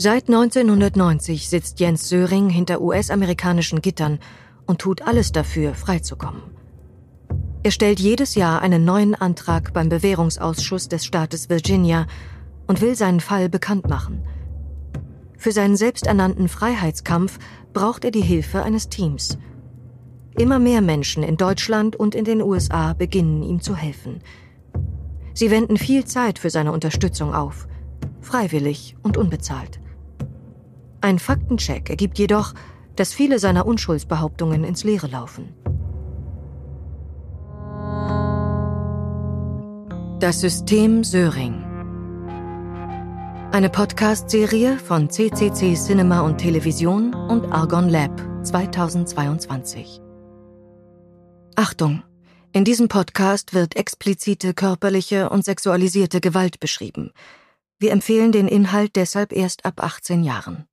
[0.00, 4.20] Seit 1990 sitzt Jens Söring hinter US-amerikanischen Gittern
[4.64, 6.40] und tut alles dafür, freizukommen.
[7.64, 12.06] Er stellt jedes Jahr einen neuen Antrag beim Bewährungsausschuss des Staates Virginia
[12.68, 14.22] und will seinen Fall bekannt machen.
[15.36, 17.40] Für seinen selbsternannten Freiheitskampf
[17.72, 19.36] braucht er die Hilfe eines Teams.
[20.38, 24.20] Immer mehr Menschen in Deutschland und in den USA beginnen ihm zu helfen.
[25.34, 27.66] Sie wenden viel Zeit für seine Unterstützung auf,
[28.20, 29.80] freiwillig und unbezahlt.
[31.00, 32.54] Ein Faktencheck ergibt jedoch,
[32.96, 35.54] dass viele seiner Unschuldsbehauptungen ins Leere laufen.
[40.18, 41.64] Das System Söring.
[43.52, 50.00] Eine Podcast-Serie von CCC Cinema und Television und Argon Lab 2022.
[51.54, 52.02] Achtung!
[52.52, 57.12] In diesem Podcast wird explizite körperliche und sexualisierte Gewalt beschrieben.
[57.78, 60.67] Wir empfehlen den Inhalt deshalb erst ab 18 Jahren.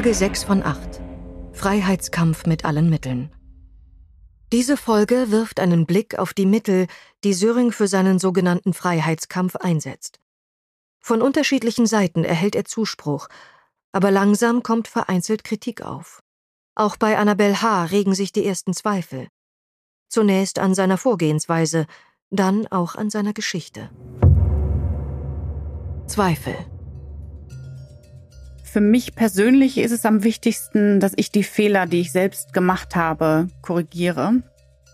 [0.00, 1.02] Folge 6 von 8.
[1.52, 3.30] Freiheitskampf mit allen Mitteln.
[4.50, 6.86] Diese Folge wirft einen Blick auf die Mittel,
[7.22, 10.18] die Söring für seinen sogenannten Freiheitskampf einsetzt.
[11.00, 13.28] Von unterschiedlichen Seiten erhält er Zuspruch,
[13.92, 16.22] aber langsam kommt vereinzelt Kritik auf.
[16.74, 17.84] Auch bei Annabel H.
[17.84, 19.28] regen sich die ersten Zweifel.
[20.08, 21.86] Zunächst an seiner Vorgehensweise,
[22.30, 23.90] dann auch an seiner Geschichte.
[26.06, 26.56] Zweifel.
[28.72, 32.94] Für mich persönlich ist es am wichtigsten, dass ich die Fehler, die ich selbst gemacht
[32.94, 34.44] habe, korrigiere.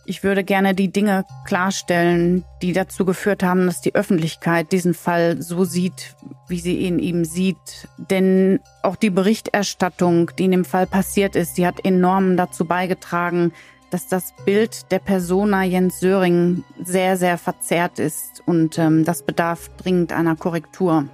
[0.06, 5.42] Ich würde gerne die Dinge klarstellen, die dazu geführt haben, dass die Öffentlichkeit diesen Fall
[5.42, 6.17] so sieht,
[6.48, 7.86] wie sie ihn eben sieht.
[7.98, 13.52] Denn auch die Berichterstattung, die in dem Fall passiert ist, die hat enorm dazu beigetragen,
[13.90, 18.42] dass das Bild der Persona Jens Söring sehr, sehr verzerrt ist.
[18.46, 21.11] Und ähm, das bedarf dringend einer Korrektur.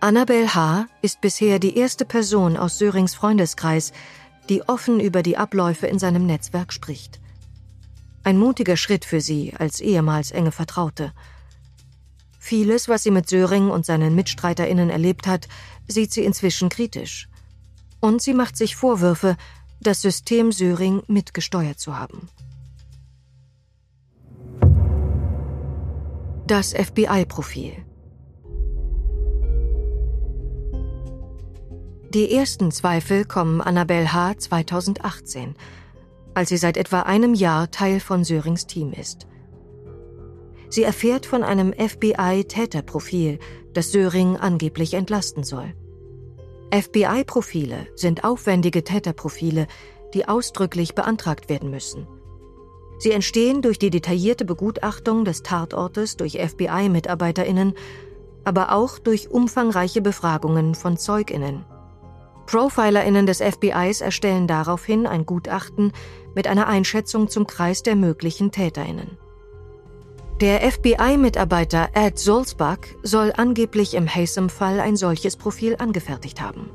[0.00, 0.86] Annabel H.
[1.02, 3.92] ist bisher die erste Person aus Sörings Freundeskreis,
[4.48, 7.18] die offen über die Abläufe in seinem Netzwerk spricht.
[8.22, 11.12] Ein mutiger Schritt für sie als ehemals enge Vertraute.
[12.38, 15.48] Vieles, was sie mit Söring und seinen MitstreiterInnen erlebt hat,
[15.88, 17.28] sieht sie inzwischen kritisch.
[17.98, 19.36] Und sie macht sich Vorwürfe,
[19.80, 22.28] das System Söring mitgesteuert zu haben.
[26.46, 27.87] Das FBI-Profil
[32.14, 34.38] Die ersten Zweifel kommen Annabel H.
[34.38, 35.54] 2018,
[36.32, 39.26] als sie seit etwa einem Jahr Teil von Sörings Team ist.
[40.70, 43.38] Sie erfährt von einem FBI-Täterprofil,
[43.74, 45.74] das Söring angeblich entlasten soll.
[46.72, 49.66] FBI-Profile sind aufwendige Täterprofile,
[50.14, 52.06] die ausdrücklich beantragt werden müssen.
[52.98, 57.74] Sie entstehen durch die detaillierte Begutachtung des Tatortes durch FBI-Mitarbeiterinnen,
[58.44, 61.66] aber auch durch umfangreiche Befragungen von Zeuginnen.
[62.48, 65.92] ProfilerInnen des FBIs erstellen daraufhin ein Gutachten
[66.34, 69.18] mit einer Einschätzung zum Kreis der möglichen TäterInnen.
[70.40, 76.70] Der FBI-Mitarbeiter Ed Sulzbach soll angeblich im Haysom-Fall ein solches Profil angefertigt haben.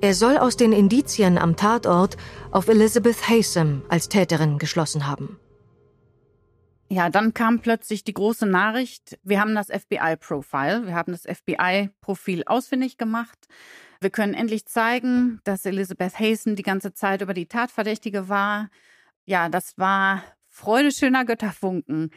[0.00, 2.16] Er soll aus den Indizien am Tatort
[2.50, 5.38] auf Elizabeth Haysom als Täterin geschlossen haben.
[6.88, 12.44] Ja, dann kam plötzlich die große Nachricht, wir haben das FBI-Profile, wir haben das FBI-Profil
[12.46, 13.48] ausfindig gemacht.
[14.00, 18.70] Wir können endlich zeigen, dass Elizabeth Hasten die ganze Zeit über die Tatverdächtige war.
[19.26, 22.10] Ja, das war Freude schöner Götterfunken.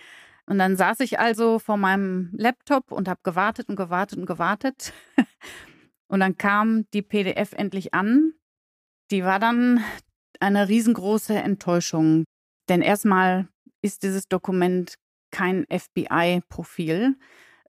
[0.45, 4.93] Und dann saß ich also vor meinem Laptop und habe gewartet und gewartet und gewartet.
[6.07, 8.33] Und dann kam die PDF endlich an.
[9.09, 9.83] Die war dann
[10.39, 12.23] eine riesengroße Enttäuschung.
[12.69, 13.47] Denn erstmal
[13.81, 14.93] ist dieses Dokument
[15.31, 17.17] kein FBI-Profil,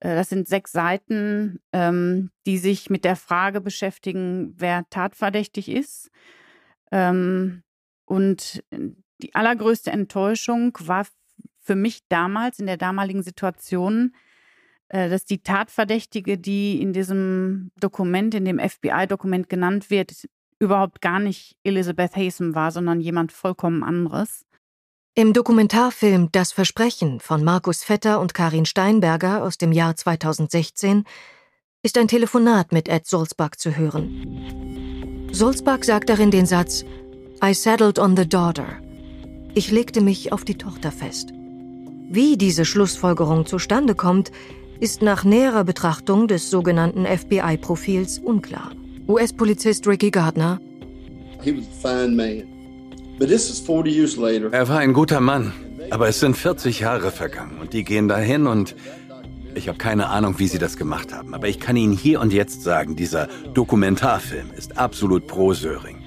[0.08, 6.10] das sind sechs Seiten, ähm, die sich mit der Frage beschäftigen, wer tatverdächtig ist.
[6.92, 7.62] Ähm,
[8.04, 8.62] und
[9.22, 11.06] die allergrößte Enttäuschung war
[11.60, 14.14] für mich damals, in der damaligen Situation,
[14.88, 20.12] äh, dass die Tatverdächtige, die in diesem Dokument, in dem FBI-Dokument genannt wird,
[20.58, 24.43] überhaupt gar nicht Elizabeth Haysom war, sondern jemand vollkommen anderes.
[25.16, 31.04] Im Dokumentarfilm Das Versprechen von Markus Vetter und Karin Steinberger aus dem Jahr 2016
[31.84, 35.28] ist ein Telefonat mit Ed Sulzbach zu hören.
[35.30, 36.84] Sulzbach sagt darin den Satz:
[37.40, 38.66] I settled on the daughter.
[39.54, 41.28] Ich legte mich auf die Tochter fest.
[42.10, 44.32] Wie diese Schlussfolgerung zustande kommt,
[44.80, 48.72] ist nach näherer Betrachtung des sogenannten FBI-Profils unklar.
[49.06, 50.60] US-Polizist Ricky Gardner.
[54.52, 55.52] Er war ein guter Mann,
[55.90, 58.74] aber es sind 40 Jahre vergangen und die gehen dahin und
[59.54, 61.32] ich habe keine Ahnung, wie sie das gemacht haben.
[61.32, 65.98] Aber ich kann Ihnen hier und jetzt sagen, dieser Dokumentarfilm ist absolut pro Söring.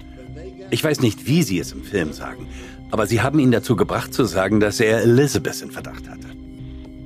[0.69, 2.47] Ich weiß nicht, wie Sie es im Film sagen,
[2.91, 6.27] aber Sie haben ihn dazu gebracht zu sagen, dass er Elizabeth in Verdacht hatte.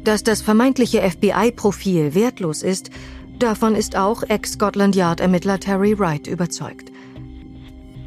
[0.04, 2.90] Dass das vermeintliche FBI-Profil wertlos ist,
[3.38, 6.91] davon ist auch Ex-Scotland Yard-Ermittler Terry Wright überzeugt.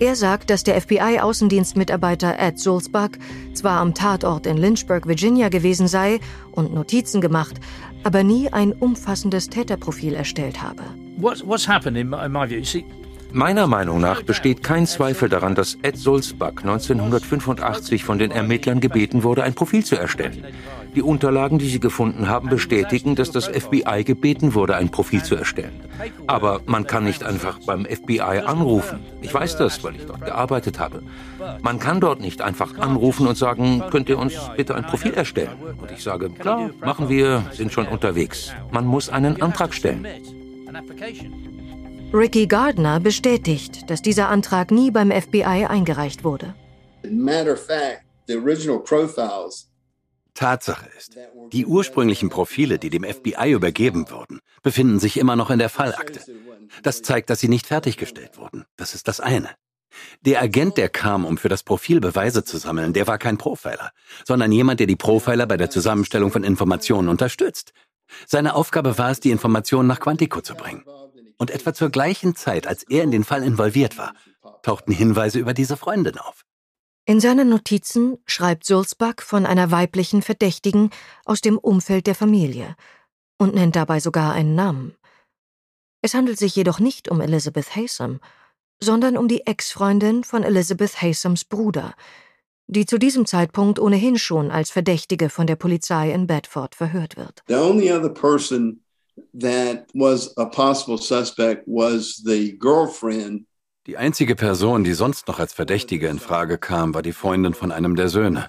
[0.04, 3.08] Er sagt, dass der FBI-Außendienstmitarbeiter Ed Sulzbach
[3.54, 6.20] zwar am Tatort in Lynchburg, Virginia gewesen sei
[6.52, 7.54] und Notizen gemacht,
[8.02, 10.82] aber nie ein umfassendes Täterprofil erstellt habe.
[11.16, 12.62] what's happened in my view?
[12.62, 12.84] See,
[13.32, 19.22] Meiner Meinung nach besteht kein Zweifel daran, dass Ed Sulzbach 1985 von den Ermittlern gebeten
[19.22, 20.44] wurde, ein Profil zu erstellen.
[20.94, 25.34] Die Unterlagen, die sie gefunden haben, bestätigen, dass das FBI gebeten wurde, ein Profil zu
[25.34, 25.80] erstellen.
[26.26, 29.00] Aber man kann nicht einfach beim FBI anrufen.
[29.20, 31.02] Ich weiß das, weil ich dort gearbeitet habe.
[31.62, 35.56] Man kann dort nicht einfach anrufen und sagen, könnt ihr uns bitte ein Profil erstellen?
[35.80, 38.52] Und ich sage, klar, machen wir, sind schon unterwegs.
[38.70, 40.06] Man muss einen Antrag stellen.
[42.12, 46.54] Ricky Gardner bestätigt, dass dieser Antrag nie beim FBI eingereicht wurde.
[50.34, 51.16] Tatsache ist,
[51.52, 56.20] die ursprünglichen Profile, die dem FBI übergeben wurden, befinden sich immer noch in der Fallakte.
[56.82, 58.64] Das zeigt, dass sie nicht fertiggestellt wurden.
[58.76, 59.50] Das ist das eine.
[60.22, 63.90] Der Agent, der kam, um für das Profil Beweise zu sammeln, der war kein Profiler,
[64.24, 67.72] sondern jemand, der die Profiler bei der Zusammenstellung von Informationen unterstützt.
[68.26, 70.84] Seine Aufgabe war es, die Informationen nach Quantico zu bringen.
[71.38, 74.14] Und etwa zur gleichen Zeit, als er in den Fall involviert war,
[74.62, 76.44] tauchten Hinweise über diese Freundin auf.
[77.06, 80.88] In seinen Notizen schreibt Sulzbach von einer weiblichen Verdächtigen
[81.26, 82.76] aus dem Umfeld der Familie
[83.36, 84.96] und nennt dabei sogar einen Namen.
[86.00, 88.20] Es handelt sich jedoch nicht um Elizabeth Haysom,
[88.82, 91.94] sondern um die Ex-Freundin von Elizabeth Haysoms Bruder,
[92.68, 97.42] die zu diesem Zeitpunkt ohnehin schon als Verdächtige von der Polizei in Bedford verhört wird.
[97.48, 98.82] The only other person
[99.38, 103.46] that was a possible suspect was the girlfriend
[103.86, 107.70] Die einzige Person, die sonst noch als Verdächtige in Frage kam, war die Freundin von
[107.70, 108.48] einem der Söhne.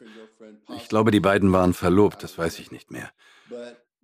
[0.78, 3.10] Ich glaube, die beiden waren verlobt, das weiß ich nicht mehr.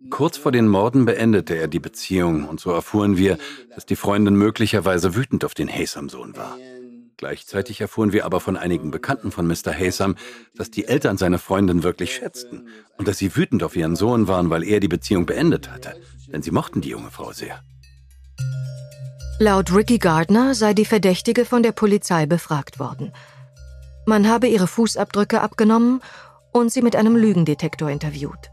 [0.10, 3.38] Kurz vor den Morden beendete er die Beziehung und so erfuhren wir,
[3.74, 6.58] dass die Freundin möglicherweise wütend auf den Haysam-Sohn war.
[7.16, 9.72] Gleichzeitig erfuhren wir aber von einigen Bekannten von Mr.
[9.72, 10.16] Haysam,
[10.56, 12.68] dass die Eltern seine Freundin wirklich schätzten
[12.98, 15.94] und dass sie wütend auf ihren Sohn waren, weil er die Beziehung beendet hatte,
[16.28, 17.64] denn sie mochten die junge Frau sehr.
[19.42, 23.12] Laut Ricky Gardner sei die Verdächtige von der Polizei befragt worden.
[24.06, 26.02] Man habe ihre Fußabdrücke abgenommen
[26.52, 28.52] und sie mit einem Lügendetektor interviewt.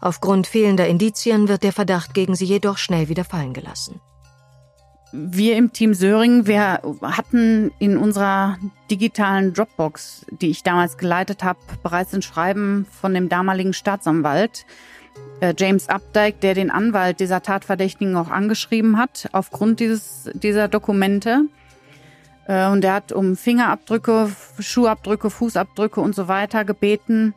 [0.00, 4.00] Aufgrund fehlender Indizien wird der Verdacht gegen sie jedoch schnell wieder fallen gelassen.
[5.12, 8.56] Wir im Team Söring, wir hatten in unserer
[8.90, 14.64] digitalen Dropbox, die ich damals geleitet habe, bereits ein Schreiben von dem damaligen Staatsanwalt,
[15.56, 21.46] James Updike, der den Anwalt dieser Tatverdächtigen auch angeschrieben hat, aufgrund dieses, dieser Dokumente.
[22.46, 27.34] Äh, und er hat um Fingerabdrücke, Schuhabdrücke, Fußabdrücke und so weiter gebeten.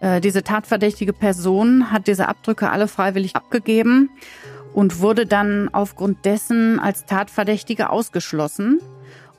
[0.00, 4.10] Äh, diese tatverdächtige Person hat diese Abdrücke alle freiwillig abgegeben
[4.74, 8.80] und wurde dann aufgrund dessen als Tatverdächtige ausgeschlossen.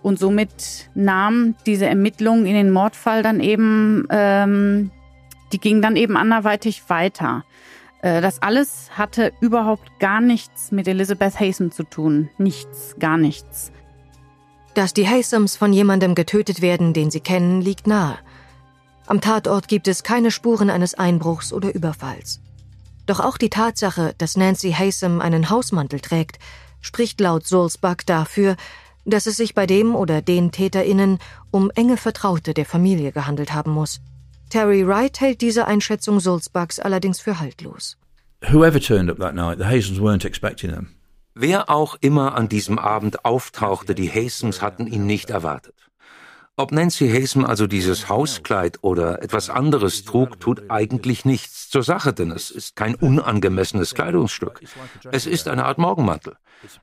[0.01, 4.91] Und somit nahm diese Ermittlung in den Mordfall dann eben ähm,
[5.53, 7.45] die ging dann eben anderweitig weiter.
[8.01, 12.29] Äh, das alles hatte überhaupt gar nichts mit Elizabeth Haysom zu tun.
[12.37, 13.71] Nichts, gar nichts.
[14.73, 18.17] Dass die Haysoms von jemandem getötet werden, den sie kennen, liegt nahe.
[19.05, 22.41] Am Tatort gibt es keine Spuren eines Einbruchs oder Überfalls.
[23.05, 26.39] Doch auch die Tatsache, dass Nancy Haysom einen Hausmantel trägt,
[26.81, 28.55] spricht laut Sulzbach dafür,
[29.05, 31.19] dass es sich bei dem oder den TäterInnen
[31.51, 33.99] um enge Vertraute der Familie gehandelt haben muss.
[34.53, 37.97] Terry Wright hält diese Einschätzung Sulzbachs allerdings für haltlos.
[38.51, 40.89] whoever turned up that night, the Hazens weren't expecting them.
[41.33, 45.73] Wer auch immer an diesem Abend auftauchte, die Haysons hatten ihn nicht erwartet.
[46.55, 52.13] Ob Nancy Haysom also dieses Hauskleid oder etwas anderes trug, tut eigentlich nichts zur Sache,
[52.13, 54.61] denn es ist kein unangemessenes Kleidungsstück.
[55.11, 56.35] Es ist eine Art Morgenmantel.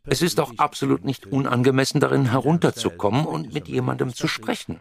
[0.04, 4.80] Es ist auch absolut nicht unangemessen darin herunterzukommen und mit jemandem zu sprechen.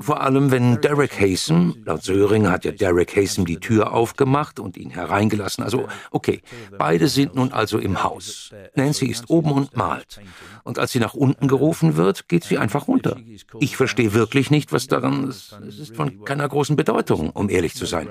[0.00, 4.76] Vor allem, wenn Derek Haysom, laut Söring hat ja Derek Haysom die Tür aufgemacht und
[4.76, 5.64] ihn hereingelassen.
[5.64, 6.42] Also, okay,
[6.78, 8.52] beide sind nun also im Haus.
[8.74, 10.20] Nancy ist oben und malt.
[10.62, 13.16] Und als sie nach unten gerufen wird, geht sie einfach runter.
[13.58, 15.58] Ich verstehe wirklich nicht, was daran ist.
[15.66, 18.06] Es ist von keiner großen Bedeutung, um ehrlich zu sein.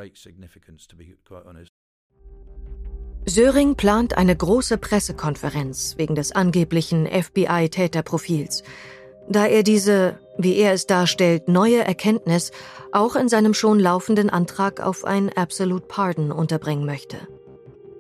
[3.26, 8.64] Söring plant eine große Pressekonferenz wegen des angeblichen FBI-Täterprofils,
[9.30, 12.52] da er diese, wie er es darstellt, neue Erkenntnis
[12.92, 17.18] auch in seinem schon laufenden Antrag auf ein Absolute Pardon unterbringen möchte.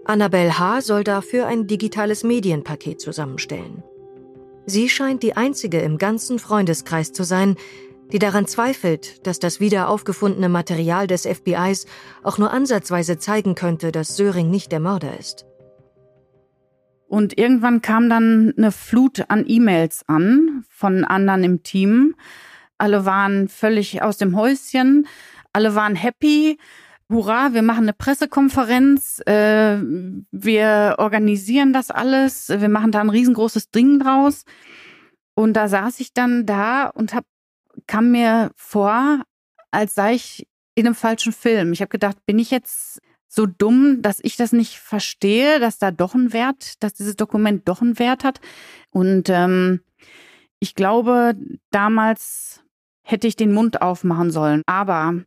[0.06, 0.82] Annabelle H.
[0.82, 3.84] soll dafür ein digitales Medienpaket zusammenstellen.
[4.70, 7.56] Sie scheint die einzige im ganzen Freundeskreis zu sein,
[8.12, 11.88] die daran zweifelt, dass das wieder aufgefundene Material des FBIs
[12.22, 15.48] auch nur ansatzweise zeigen könnte, dass Söring nicht der Mörder ist.
[17.08, 22.14] Und irgendwann kam dann eine Flut an E-Mails an von anderen im Team.
[22.78, 25.08] Alle waren völlig aus dem Häuschen,
[25.52, 26.60] alle waren happy.
[27.12, 29.80] Hurra, wir machen eine Pressekonferenz, äh,
[30.32, 34.46] wir organisieren das alles, wir machen da ein riesengroßes Ding draus.
[35.34, 37.26] Und da saß ich dann da und hab
[37.88, 39.24] kam mir vor,
[39.72, 41.74] als sei ich in einem falschen Film.
[41.74, 45.92] Ich habe gedacht, bin ich jetzt so dumm, dass ich das nicht verstehe, dass da
[45.92, 48.42] doch ein Wert, dass dieses Dokument doch einen Wert hat.
[48.90, 49.82] Und ähm,
[50.60, 51.36] ich glaube,
[51.72, 52.64] damals
[53.04, 54.64] hätte ich den Mund aufmachen sollen.
[54.66, 55.24] Aber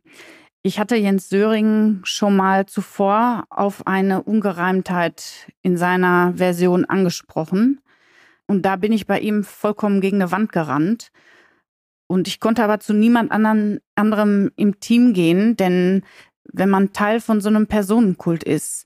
[0.65, 7.81] ich hatte Jens Söring schon mal zuvor auf eine Ungereimtheit in seiner Version angesprochen.
[8.47, 11.11] Und da bin ich bei ihm vollkommen gegen eine Wand gerannt.
[12.07, 16.03] Und ich konnte aber zu niemand anderen, anderem im Team gehen, denn
[16.45, 18.85] wenn man Teil von so einem Personenkult ist,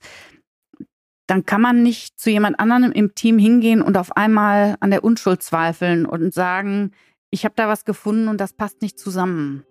[1.28, 5.04] dann kann man nicht zu jemand anderem im Team hingehen und auf einmal an der
[5.04, 6.92] Unschuld zweifeln und sagen,
[7.30, 9.66] ich habe da was gefunden und das passt nicht zusammen.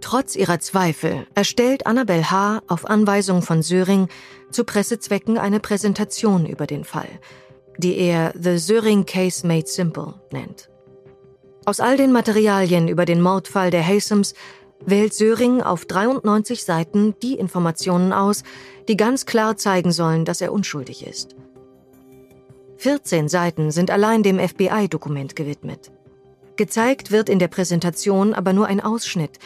[0.00, 2.62] Trotz ihrer Zweifel erstellt Annabel H.
[2.68, 4.08] auf Anweisung von Söring
[4.50, 7.08] zu Pressezwecken eine Präsentation über den Fall,
[7.78, 10.70] die er The Söring Case Made Simple nennt.
[11.64, 14.34] Aus all den Materialien über den Mordfall der Haysums
[14.84, 18.44] wählt Söring auf 93 Seiten die Informationen aus,
[18.88, 21.34] die ganz klar zeigen sollen, dass er unschuldig ist.
[22.78, 25.90] 14 Seiten sind allein dem FBI-Dokument gewidmet.
[26.56, 29.38] Gezeigt wird in der Präsentation aber nur ein Ausschnitt,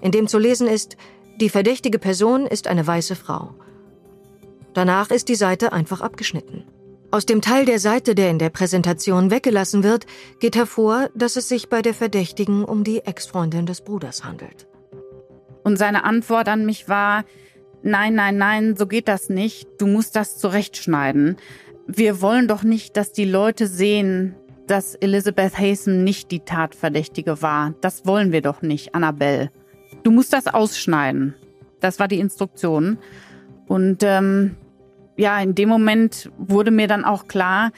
[0.00, 0.96] in dem zu lesen ist,
[1.40, 3.54] die verdächtige Person ist eine weiße Frau.
[4.74, 6.64] Danach ist die Seite einfach abgeschnitten.
[7.10, 10.06] Aus dem Teil der Seite, der in der Präsentation weggelassen wird,
[10.40, 14.66] geht hervor, dass es sich bei der Verdächtigen um die Ex-Freundin des Bruders handelt.
[15.64, 17.24] Und seine Antwort an mich war,
[17.82, 21.36] nein, nein, nein, so geht das nicht, du musst das zurechtschneiden.
[21.86, 24.34] Wir wollen doch nicht, dass die Leute sehen,
[24.66, 27.74] dass Elizabeth Haysom nicht die Tatverdächtige war.
[27.80, 29.50] Das wollen wir doch nicht, Annabelle.
[30.02, 31.34] Du musst das ausschneiden.
[31.80, 32.98] Das war die Instruktion.
[33.66, 34.56] Und ähm,
[35.16, 37.72] ja, in dem Moment wurde mir dann auch klar,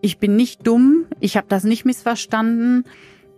[0.00, 2.84] ich bin nicht dumm, ich habe das nicht missverstanden,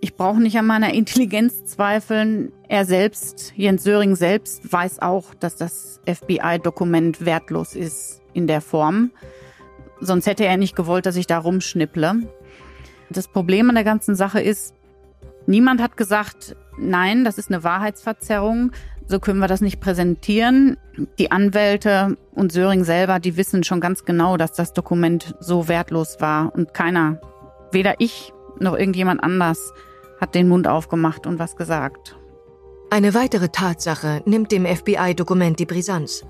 [0.00, 2.52] ich brauche nicht an meiner Intelligenz zweifeln.
[2.68, 9.10] Er selbst, Jens Söring selbst, weiß auch, dass das FBI-Dokument wertlos ist in der Form.
[10.00, 12.28] Sonst hätte er nicht gewollt, dass ich da rumschnipple.
[13.10, 14.74] Das Problem an der ganzen Sache ist,
[15.46, 18.72] niemand hat gesagt, nein, das ist eine Wahrheitsverzerrung,
[19.06, 20.76] so können wir das nicht präsentieren.
[21.18, 26.16] Die Anwälte und Söring selber, die wissen schon ganz genau, dass das Dokument so wertlos
[26.20, 27.20] war und keiner,
[27.72, 29.72] weder ich noch irgendjemand anders,
[30.20, 32.16] hat den Mund aufgemacht und was gesagt.
[32.90, 36.24] Eine weitere Tatsache nimmt dem FBI-Dokument die Brisanz.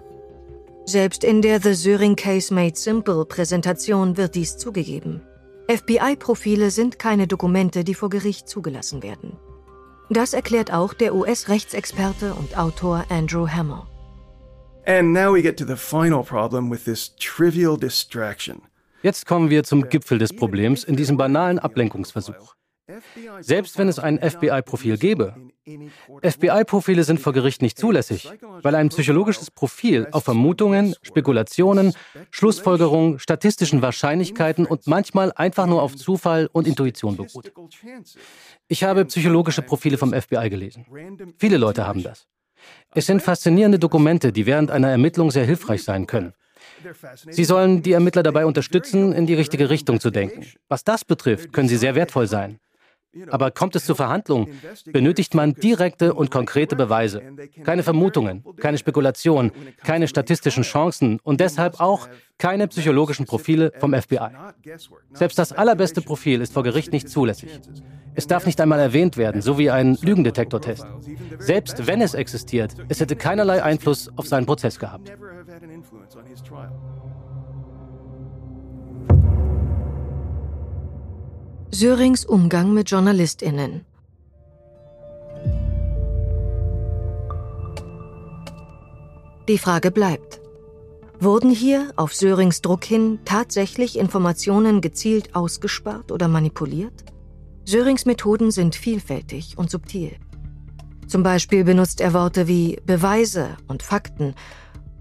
[0.84, 5.22] Selbst in der The Söring Case Made Simple Präsentation wird dies zugegeben.
[5.70, 9.36] FBI-Profile sind keine Dokumente, die vor Gericht zugelassen werden.
[10.10, 13.86] Das erklärt auch der US-Rechtsexperte und Autor Andrew Hammer.
[14.86, 18.62] And now we get to the final problem with this trivial distraction.
[19.02, 22.54] Jetzt kommen wir zum Gipfel des Problems in diesem banalen Ablenkungsversuch.
[23.40, 25.34] Selbst wenn es ein FBI-Profil gäbe.
[26.22, 28.30] FBI-Profile sind vor Gericht nicht zulässig,
[28.62, 31.94] weil ein psychologisches Profil auf Vermutungen, Spekulationen,
[32.30, 37.52] Schlussfolgerungen, statistischen Wahrscheinlichkeiten und manchmal einfach nur auf Zufall und Intuition beruht.
[38.68, 40.86] Ich habe psychologische Profile vom FBI gelesen.
[41.38, 42.26] Viele Leute haben das.
[42.94, 46.32] Es sind faszinierende Dokumente, die während einer Ermittlung sehr hilfreich sein können.
[47.30, 50.46] Sie sollen die Ermittler dabei unterstützen, in die richtige Richtung zu denken.
[50.68, 52.58] Was das betrifft, können sie sehr wertvoll sein.
[53.30, 57.22] Aber kommt es zu Verhandlungen, benötigt man direkte und konkrete Beweise.
[57.64, 59.50] Keine Vermutungen, keine Spekulationen,
[59.82, 64.28] keine statistischen Chancen und deshalb auch keine psychologischen Profile vom FBI.
[65.12, 67.60] Selbst das allerbeste Profil ist vor Gericht nicht zulässig.
[68.14, 70.86] Es darf nicht einmal erwähnt werden, so wie ein Lügendetektortest.
[71.38, 75.12] Selbst wenn es existiert, es hätte keinerlei Einfluss auf seinen Prozess gehabt.
[81.70, 83.84] Sörings Umgang mit JournalistInnen.
[89.48, 90.40] Die Frage bleibt.
[91.20, 97.04] Wurden hier auf Sörings Druck hin tatsächlich Informationen gezielt ausgespart oder manipuliert?
[97.66, 100.16] Sörings Methoden sind vielfältig und subtil.
[101.06, 104.34] Zum Beispiel benutzt er Worte wie Beweise und Fakten,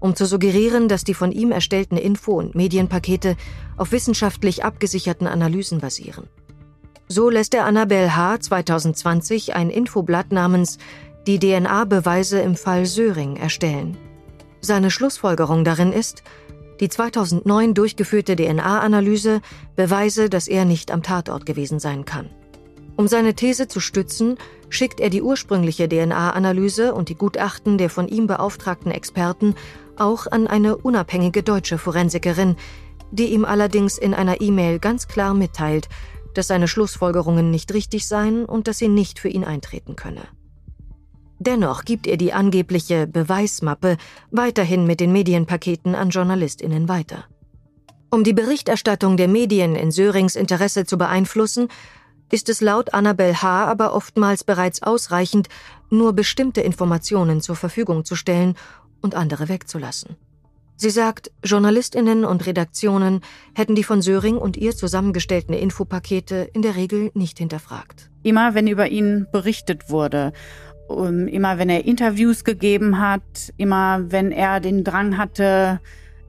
[0.00, 3.36] um zu suggerieren, dass die von ihm erstellten Info- und Medienpakete
[3.78, 6.28] auf wissenschaftlich abgesicherten Analysen basieren.
[7.10, 8.38] So lässt er Annabel H.
[8.40, 10.76] 2020 ein Infoblatt namens
[11.26, 13.96] Die DNA-Beweise im Fall Söring erstellen.
[14.60, 16.22] Seine Schlussfolgerung darin ist,
[16.80, 19.40] die 2009 durchgeführte DNA-Analyse
[19.74, 22.28] beweise, dass er nicht am Tatort gewesen sein kann.
[22.96, 24.36] Um seine These zu stützen,
[24.68, 29.54] schickt er die ursprüngliche DNA-Analyse und die Gutachten der von ihm beauftragten Experten
[29.96, 32.56] auch an eine unabhängige deutsche Forensikerin,
[33.10, 35.88] die ihm allerdings in einer E-Mail ganz klar mitteilt,
[36.38, 40.22] dass seine Schlussfolgerungen nicht richtig seien und dass sie nicht für ihn eintreten könne.
[41.40, 43.96] Dennoch gibt er die angebliche Beweismappe
[44.30, 47.24] weiterhin mit den Medienpaketen an Journalistinnen weiter.
[48.08, 51.66] Um die Berichterstattung der Medien in Sörings Interesse zu beeinflussen,
[52.30, 53.64] ist es laut Annabel H.
[53.64, 55.48] aber oftmals bereits ausreichend,
[55.90, 58.54] nur bestimmte Informationen zur Verfügung zu stellen
[59.00, 60.16] und andere wegzulassen.
[60.80, 66.76] Sie sagt, Journalistinnen und Redaktionen hätten die von Söring und ihr zusammengestellten Infopakete in der
[66.76, 68.10] Regel nicht hinterfragt.
[68.22, 70.32] Immer wenn über ihn berichtet wurde,
[70.88, 75.80] immer wenn er Interviews gegeben hat, immer wenn er den Drang hatte,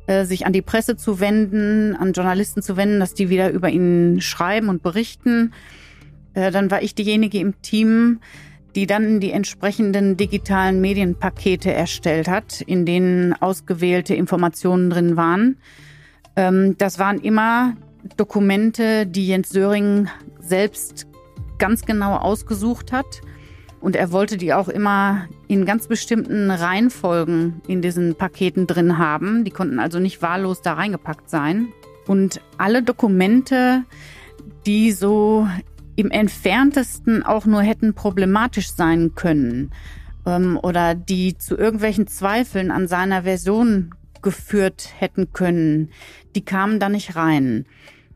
[0.07, 3.69] äh, sich an die Presse zu wenden, an Journalisten zu wenden, dass die wieder über
[3.69, 5.53] ihn schreiben und berichten,
[6.33, 8.19] äh, dann war ich diejenige im Team,
[8.75, 15.57] die dann die entsprechenden digitalen Medienpakete erstellt hat, in denen ausgewählte Informationen drin waren.
[16.35, 17.75] Ähm, das waren immer
[18.15, 20.07] Dokumente, die Jens Söring
[20.39, 21.07] selbst
[21.57, 23.21] ganz genau ausgesucht hat.
[23.81, 29.45] Und er wollte die auch immer in ganz bestimmten Reihenfolgen in diesen Paketen drin haben.
[29.45, 31.69] Die konnten also nicht wahllos da reingepackt sein.
[32.05, 33.83] Und alle Dokumente,
[34.65, 35.47] die so
[35.99, 39.71] im entferntesten auch nur hätten problematisch sein können
[40.25, 45.89] ähm, oder die zu irgendwelchen Zweifeln an seiner Version geführt hätten können,
[46.35, 47.65] die kamen da nicht rein.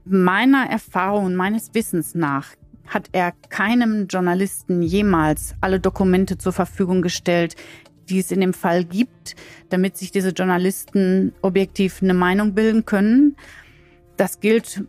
[0.06, 2.48] Meiner Erfahrung und meines Wissens nach
[2.88, 7.56] hat er keinem Journalisten jemals alle Dokumente zur Verfügung gestellt,
[8.10, 9.36] die es in dem Fall gibt,
[9.70, 13.36] damit sich diese Journalisten objektiv eine Meinung bilden können.
[14.16, 14.84] Das gilt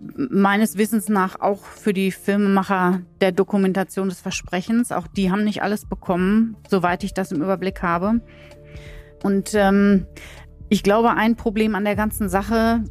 [0.00, 4.92] meines Wissens nach auch für die Filmemacher der Dokumentation des Versprechens.
[4.92, 8.20] Auch die haben nicht alles bekommen, soweit ich das im Überblick habe.
[9.22, 10.06] Und ähm,
[10.68, 12.84] ich glaube, ein Problem an der ganzen Sache,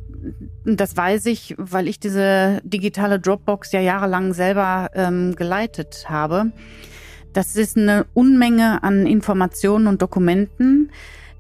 [0.66, 6.52] das weiß ich, weil ich diese digitale Dropbox ja jahrelang selber ähm, geleitet habe.
[7.34, 10.92] Das ist eine Unmenge an Informationen und Dokumenten.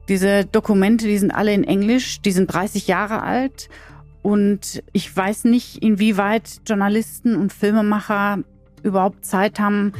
[0.09, 3.69] Diese Dokumente, die sind alle in Englisch, die sind 30 Jahre alt
[4.23, 8.39] und ich weiß nicht, inwieweit Journalisten und Filmemacher
[8.81, 9.93] überhaupt Zeit haben,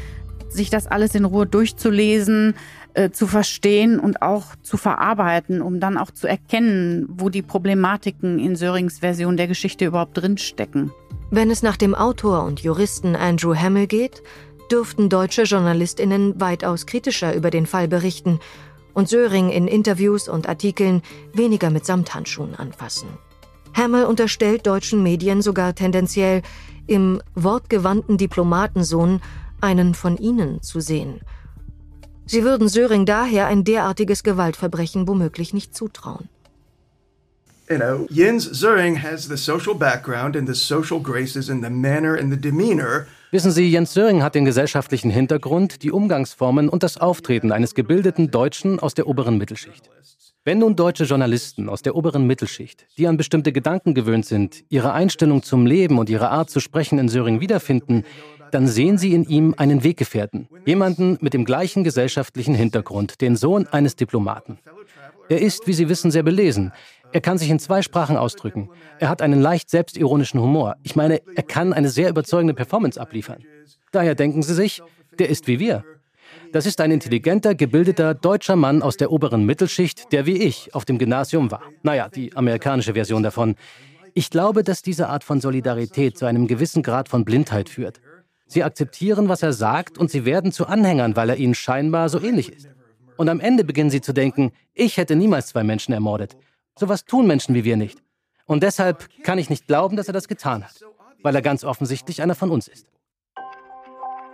[0.49, 2.55] sich das alles in Ruhe durchzulesen,
[2.93, 8.39] äh, zu verstehen und auch zu verarbeiten, um dann auch zu erkennen, wo die Problematiken
[8.39, 10.91] in Sörings Version der Geschichte überhaupt drinstecken.
[11.29, 14.23] Wenn es nach dem Autor und Juristen Andrew Hamill geht,
[14.71, 18.39] dürften deutsche Journalistinnen weitaus kritischer über den Fall berichten
[18.93, 21.01] und Söring in Interviews und Artikeln
[21.33, 23.09] weniger mit Samthandschuhen anfassen.
[23.75, 26.41] Hamill unterstellt deutschen Medien sogar tendenziell,
[26.88, 29.21] im wortgewandten Diplomatensohn
[29.62, 31.21] einen von ihnen zu sehen.
[32.25, 36.29] Sie würden Söring daher ein derartiges Gewaltverbrechen womöglich nicht zutrauen.
[37.69, 42.17] You know, Jens Söring has the social background and the social graces and the manner
[42.17, 46.99] and the demeanor Wissen Sie, Jens Söring hat den gesellschaftlichen Hintergrund, die Umgangsformen und das
[46.99, 49.89] Auftreten eines gebildeten Deutschen aus der oberen Mittelschicht.
[50.45, 54.91] Wenn nun deutsche Journalisten aus der oberen Mittelschicht, die an bestimmte Gedanken gewöhnt sind, ihre
[54.91, 58.03] Einstellung zum Leben und ihre Art zu sprechen in Söring wiederfinden,
[58.51, 63.67] dann sehen sie in ihm einen Weggefährten, jemanden mit dem gleichen gesellschaftlichen Hintergrund, den Sohn
[63.67, 64.60] eines Diplomaten.
[65.29, 66.73] Er ist, wie Sie wissen, sehr belesen.
[67.13, 68.69] Er kann sich in zwei Sprachen ausdrücken.
[68.99, 70.75] Er hat einen leicht selbstironischen Humor.
[70.84, 73.45] Ich meine, er kann eine sehr überzeugende Performance abliefern.
[73.93, 74.82] Daher denken Sie sich,
[75.17, 75.86] der ist wie wir.
[76.53, 80.85] Das ist ein intelligenter, gebildeter deutscher Mann aus der oberen Mittelschicht, der wie ich auf
[80.85, 81.63] dem Gymnasium war.
[81.81, 83.55] Naja, die amerikanische Version davon.
[84.13, 88.01] Ich glaube, dass diese Art von Solidarität zu einem gewissen Grad von Blindheit führt.
[88.45, 92.21] Sie akzeptieren, was er sagt, und sie werden zu Anhängern, weil er ihnen scheinbar so
[92.21, 92.69] ähnlich ist.
[93.17, 96.37] Und am Ende beginnen sie zu denken, ich hätte niemals zwei Menschen ermordet.
[96.77, 97.97] Sowas tun Menschen wie wir nicht.
[98.45, 100.75] Und deshalb kann ich nicht glauben, dass er das getan hat.
[101.23, 102.85] weil er ganz offensichtlich einer von uns ist.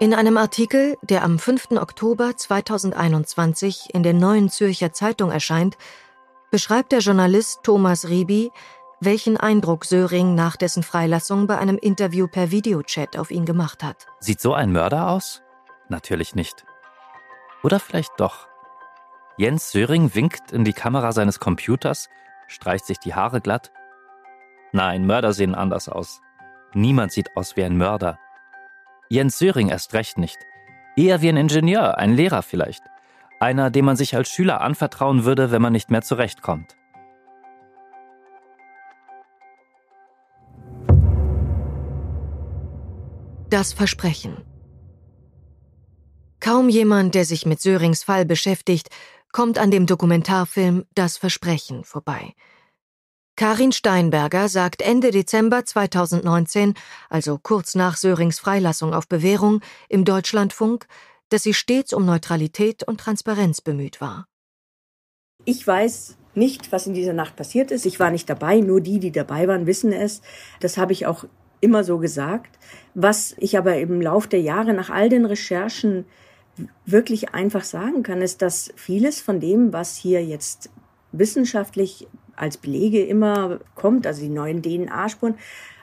[0.02, 1.72] In einem Artikel, der am 5.
[1.72, 5.78] Oktober 2021 in der Neuen Zürcher Zeitung erscheint,
[6.52, 8.50] beschreibt der Journalist Thomas Riebi,
[9.02, 14.08] welchen Eindruck Söring nach dessen Freilassung bei einem Interview per Videochat auf ihn gemacht hat.
[14.22, 15.42] Sieht so ein Mörder aus?
[15.90, 16.64] Natürlich nicht.
[17.62, 18.48] Oder vielleicht doch.
[19.36, 22.08] Jens Söring winkt in die Kamera seines Computers,
[22.48, 23.74] streicht sich die Haare glatt.
[24.72, 26.22] Nein, Mörder sehen anders aus.
[26.74, 28.18] Niemand sieht aus wie ein Mörder.
[29.12, 30.38] Jens Söring erst recht nicht.
[30.96, 32.84] Eher wie ein Ingenieur, ein Lehrer vielleicht.
[33.40, 36.76] Einer, dem man sich als Schüler anvertrauen würde, wenn man nicht mehr zurechtkommt.
[43.50, 44.46] Das Versprechen.
[46.40, 48.90] Kaum jemand, der sich mit Sörings Fall beschäftigt,
[49.32, 52.34] kommt an dem Dokumentarfilm Das Versprechen vorbei.
[53.40, 56.74] Karin Steinberger sagt Ende Dezember 2019,
[57.10, 60.88] also kurz nach Sörings Freilassung auf Bewährung, im Deutschlandfunk,
[61.30, 64.28] dass sie stets um Neutralität und Transparenz bemüht war.
[65.46, 67.86] Ich weiß nicht, was in dieser Nacht passiert ist.
[67.86, 70.22] Ich war nicht dabei, nur die, die dabei waren, wissen es.
[70.60, 71.24] Das habe ich auch
[71.62, 72.60] immer so gesagt.
[72.94, 76.04] Was ich aber im Lauf der Jahre nach all den Recherchen
[76.86, 80.70] wirklich einfach sagen kann, ist, dass vieles von dem, was hier jetzt
[81.14, 82.06] wissenschaftlich
[82.40, 85.36] als Belege immer kommt, also die neuen DNA-Spuren,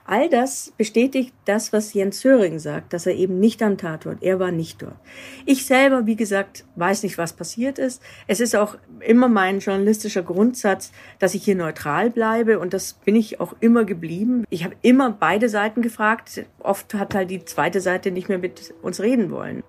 [0.06, 4.38] all das bestätigt das, was Jens Söring sagt, dass er eben nicht am Tatort, er
[4.38, 4.96] war nicht dort.
[5.44, 8.00] Ich selber, wie gesagt, weiß nicht, was passiert ist.
[8.26, 13.16] Es ist auch immer mein journalistischer Grundsatz, dass ich hier neutral bleibe und das bin
[13.16, 14.44] ich auch immer geblieben.
[14.48, 16.44] Ich habe immer beide Seiten gefragt.
[16.60, 19.62] Oft hat halt die zweite Seite nicht mehr mit uns reden wollen.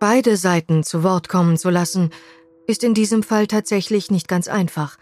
[0.00, 2.10] Beide Seiten zu Wort kommen zu lassen,
[2.68, 4.98] ist in diesem Fall tatsächlich nicht ganz einfach,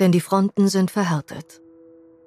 [0.00, 1.60] denn die Fronten sind verhärtet.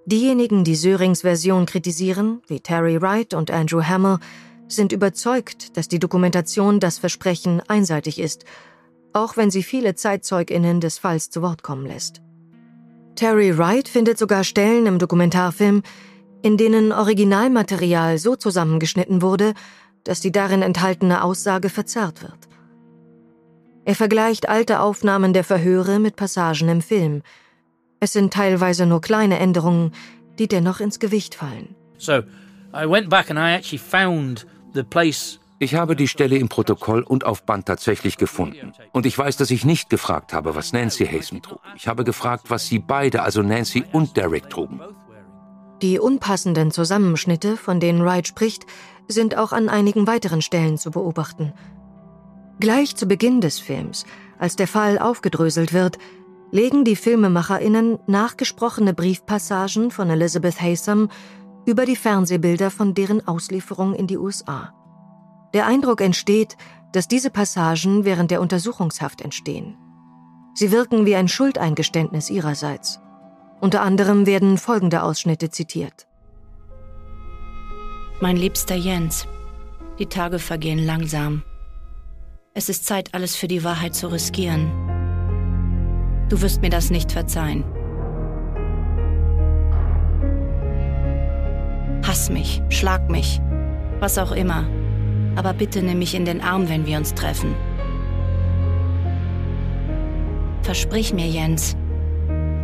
[0.05, 4.17] Diejenigen, die Sörings Version kritisieren, wie Terry Wright und Andrew Hamill,
[4.67, 8.45] sind überzeugt, dass die Dokumentation das Versprechen einseitig ist,
[9.13, 12.21] auch wenn sie viele Zeitzeuginnen des Falls zu Wort kommen lässt.
[13.15, 15.83] Terry Wright findet sogar Stellen im Dokumentarfilm,
[16.41, 19.53] in denen Originalmaterial so zusammengeschnitten wurde,
[20.03, 22.49] dass die darin enthaltene Aussage verzerrt wird.
[23.85, 27.21] Er vergleicht alte Aufnahmen der Verhöre mit Passagen im Film–
[28.01, 29.93] es sind teilweise nur kleine Änderungen,
[30.37, 31.75] die dennoch ins Gewicht fallen.
[31.97, 32.23] So,
[32.73, 37.03] I went back and I actually found the place ich habe die Stelle im Protokoll
[37.03, 38.73] und auf Band tatsächlich gefunden.
[38.93, 41.59] Und ich weiß, dass ich nicht gefragt habe, was Nancy Hazen trug.
[41.75, 44.81] Ich habe gefragt, was sie beide, also Nancy und Derek, trugen.
[45.83, 48.65] Die unpassenden Zusammenschnitte, von denen Wright spricht,
[49.07, 51.53] sind auch an einigen weiteren Stellen zu beobachten.
[52.59, 54.07] Gleich zu Beginn des Films,
[54.39, 55.99] als der Fall aufgedröselt wird,
[56.51, 61.09] legen die FilmemacherInnen nachgesprochene Briefpassagen von Elizabeth Haysom
[61.65, 64.73] über die Fernsehbilder von deren Auslieferung in die USA.
[65.53, 66.57] Der Eindruck entsteht,
[66.91, 69.77] dass diese Passagen während der Untersuchungshaft entstehen.
[70.53, 72.99] Sie wirken wie ein Schuldeingeständnis ihrerseits.
[73.61, 76.07] Unter anderem werden folgende Ausschnitte zitiert.
[78.19, 79.27] Mein liebster Jens,
[79.99, 81.43] die Tage vergehen langsam.
[82.53, 84.90] Es ist Zeit, alles für die Wahrheit zu riskieren.
[86.31, 87.65] Du wirst mir das nicht verzeihen.
[92.07, 93.41] Hass mich, schlag mich,
[93.99, 94.63] was auch immer.
[95.35, 97.53] Aber bitte nimm mich in den Arm, wenn wir uns treffen.
[100.61, 101.75] Versprich mir, Jens,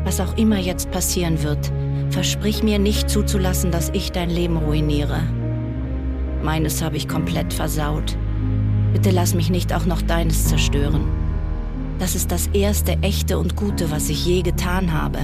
[0.06, 1.70] was auch immer jetzt passieren wird,
[2.10, 5.24] versprich mir nicht zuzulassen, dass ich dein Leben ruiniere.
[6.42, 8.18] Meines habe ich komplett versaut.
[8.94, 11.27] Bitte lass mich nicht auch noch deines zerstören.
[12.00, 15.20] Das ist das erste echte und Gute, was ich je getan habe.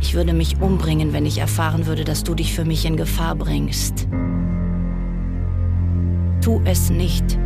[0.00, 3.34] Ich würde mich umbringen, wenn ich erfahren würde, dass du dich für mich in Gefahr
[3.34, 4.06] bringst.
[6.40, 7.38] Tu es nicht.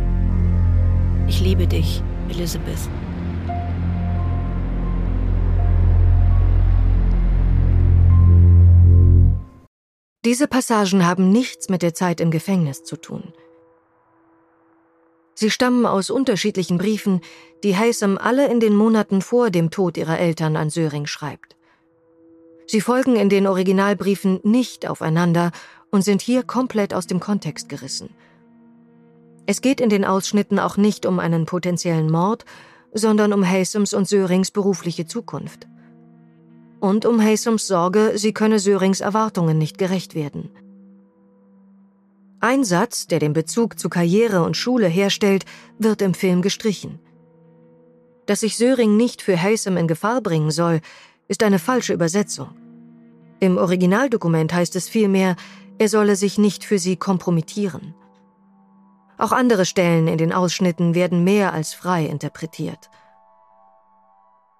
[1.27, 2.89] Ich liebe dich, Elizabeth.
[10.23, 13.33] Diese Passagen haben nichts mit der Zeit im Gefängnis zu tun.
[15.33, 17.21] Sie stammen aus unterschiedlichen Briefen,
[17.63, 21.55] die Haysom alle in den Monaten vor dem Tod ihrer Eltern an Söring schreibt.
[22.67, 25.51] Sie folgen in den Originalbriefen nicht aufeinander
[25.89, 28.09] und sind hier komplett aus dem Kontext gerissen.
[29.45, 32.45] Es geht in den Ausschnitten auch nicht um einen potenziellen Mord,
[32.93, 35.67] sondern um Haysoms und Sörings berufliche Zukunft.
[36.79, 40.49] Und um Haysoms Sorge, sie könne Sörings Erwartungen nicht gerecht werden.
[42.43, 45.45] Ein Satz, der den Bezug zu Karriere und Schule herstellt,
[45.77, 46.99] wird im Film gestrichen.
[48.25, 50.81] Dass sich Söring nicht für Haysom in Gefahr bringen soll,
[51.27, 52.49] ist eine falsche Übersetzung.
[53.39, 55.35] Im Originaldokument heißt es vielmehr,
[55.77, 57.93] er solle sich nicht für sie kompromittieren.
[59.19, 62.89] Auch andere Stellen in den Ausschnitten werden mehr als frei interpretiert.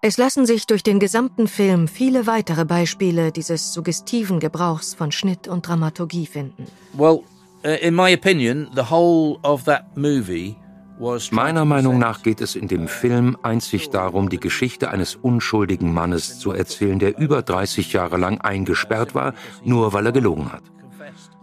[0.04, 5.48] Es lassen sich durch den gesamten Film viele weitere Beispiele dieses suggestiven Gebrauchs von Schnitt
[5.48, 6.68] und Dramaturgie finden.
[6.94, 7.24] Well,
[7.64, 10.58] in my opinion, the whole of that movie
[11.32, 16.38] Meiner Meinung nach geht es in dem Film einzig darum, die Geschichte eines unschuldigen Mannes
[16.38, 20.62] zu erzählen, der über 30 Jahre lang eingesperrt war, nur weil er gelogen hat.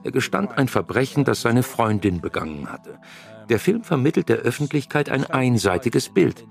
[0.05, 3.01] Er gestand ein Verbrechen, das seine Freundin begangen hatte.
[3.49, 6.47] Der Film vermittelt der Öffentlichkeit ein einseitiges Bild.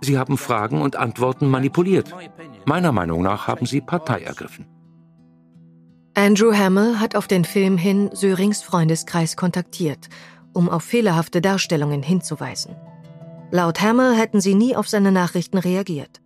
[0.00, 2.14] Sie haben Fragen und Antworten manipuliert.
[2.64, 4.66] Meiner Meinung nach haben sie Partei ergriffen.
[6.16, 10.08] Andrew Hamill hat auf den Film hin Sörings Freundeskreis kontaktiert–
[10.56, 12.74] um auf fehlerhafte Darstellungen hinzuweisen.
[13.50, 16.22] Laut Hammer hätten sie nie auf seine Nachrichten reagiert.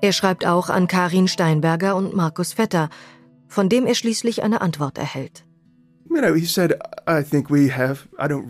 [0.00, 2.88] Er schreibt auch an Karin Steinberger und Markus Vetter,
[3.48, 5.44] von dem er schließlich eine Antwort erhält.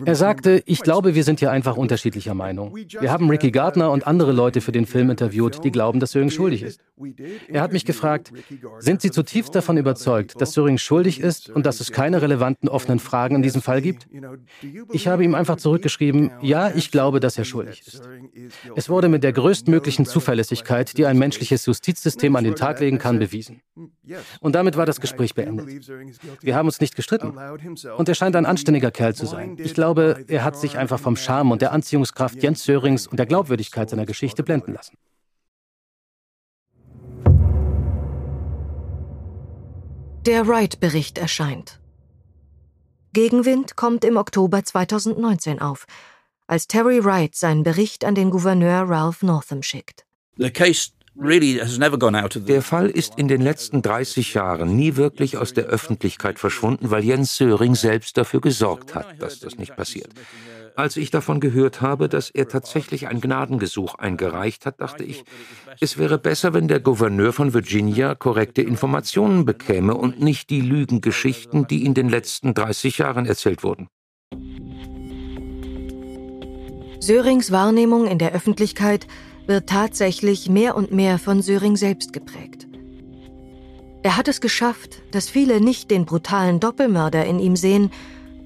[0.05, 2.75] Er sagte, ich glaube, wir sind hier einfach unterschiedlicher Meinung.
[2.75, 6.29] Wir haben Ricky Gardner und andere Leute für den Film interviewt, die glauben, dass Söring
[6.29, 6.81] schuldig ist.
[7.47, 8.33] Er hat mich gefragt,
[8.79, 12.99] sind Sie zutiefst davon überzeugt, dass Söring schuldig ist und dass es keine relevanten offenen
[12.99, 14.07] Fragen in diesem Fall gibt?
[14.91, 18.01] Ich habe ihm einfach zurückgeschrieben, ja, ich glaube, dass er schuldig ist.
[18.75, 23.19] Es wurde mit der größtmöglichen Zuverlässigkeit, die ein menschliches Justizsystem an den Tag legen kann,
[23.19, 23.61] bewiesen.
[24.39, 25.89] Und damit war das Gespräch beendet.
[26.41, 27.33] Wir haben uns nicht gestritten.
[27.97, 29.57] Und er scheint ein anständiger Kerl zu sein.
[29.59, 33.25] Ich glaube, er hat sich einfach vom Charme und der Anziehungskraft Jens Sörings und der
[33.25, 34.97] Glaubwürdigkeit seiner Geschichte blenden lassen.
[40.25, 41.79] Der Wright-Bericht erscheint.
[43.13, 45.87] Gegenwind kommt im Oktober 2019 auf,
[46.45, 50.05] als Terry Wright seinen Bericht an den Gouverneur Ralph Northam schickt.
[51.21, 57.03] Der Fall ist in den letzten 30 Jahren nie wirklich aus der Öffentlichkeit verschwunden, weil
[57.03, 60.09] Jens Söring selbst dafür gesorgt hat, dass das nicht passiert.
[60.75, 65.25] Als ich davon gehört habe, dass er tatsächlich ein Gnadengesuch eingereicht hat, dachte ich,
[65.81, 71.67] es wäre besser, wenn der Gouverneur von Virginia korrekte Informationen bekäme und nicht die Lügengeschichten,
[71.67, 73.89] die in den letzten 30 Jahren erzählt wurden.
[77.01, 79.07] Sörings Wahrnehmung in der Öffentlichkeit
[79.49, 82.67] wird tatsächlich mehr und mehr von Söring selbst geprägt.
[84.03, 87.89] Er hat es geschafft, dass viele nicht den brutalen Doppelmörder in ihm sehen,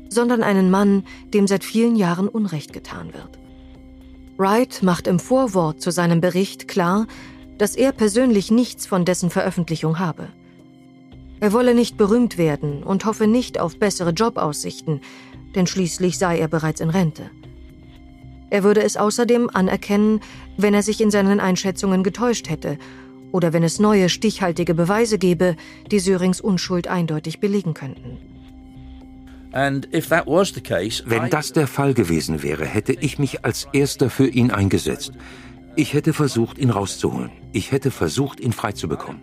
[0.09, 3.37] sondern einen Mann, dem seit vielen Jahren Unrecht getan wird.
[4.37, 7.05] Wright macht im Vorwort zu seinem Bericht klar,
[7.57, 10.29] dass er persönlich nichts von dessen Veröffentlichung habe.
[11.41, 15.01] Er wolle nicht berühmt werden und hoffe nicht auf bessere Jobaussichten,
[15.53, 17.29] denn schließlich sei er bereits in Rente.
[18.53, 20.19] Er würde es außerdem anerkennen,
[20.57, 22.77] wenn er sich in seinen Einschätzungen getäuscht hätte
[23.31, 25.55] oder wenn es neue stichhaltige Beweise gäbe,
[25.89, 28.19] die Sörings Unschuld eindeutig belegen könnten.
[29.53, 29.81] Wenn
[31.31, 35.13] das der Fall gewesen wäre, hätte ich mich als Erster für ihn eingesetzt.
[35.75, 37.31] Ich hätte versucht, ihn rauszuholen.
[37.53, 39.21] Ich hätte versucht, ihn freizubekommen.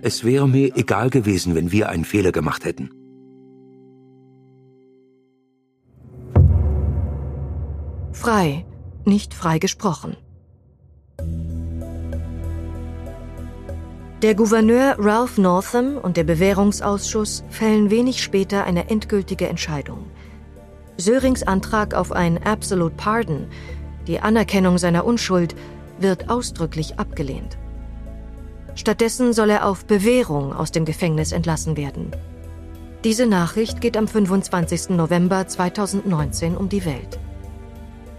[0.00, 2.88] Es wäre mir egal gewesen, wenn wir einen Fehler gemacht hätten.
[8.16, 8.64] Frei,
[9.04, 10.16] nicht frei gesprochen.
[14.22, 20.06] Der Gouverneur Ralph Northam und der Bewährungsausschuss fällen wenig später eine endgültige Entscheidung.
[20.96, 23.48] Sörings Antrag auf ein Absolute Pardon,
[24.06, 25.54] die Anerkennung seiner Unschuld,
[26.00, 27.58] wird ausdrücklich abgelehnt.
[28.74, 32.10] Stattdessen soll er auf Bewährung aus dem Gefängnis entlassen werden.
[33.04, 34.96] Diese Nachricht geht am 25.
[34.96, 37.20] November 2019 um die Welt.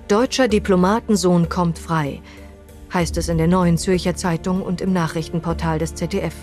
[0.08, 2.22] Deutscher Diplomatensohn kommt frei,
[2.93, 6.34] heißt es in der Neuen Zürcher Zeitung und im Nachrichtenportal des ZDF.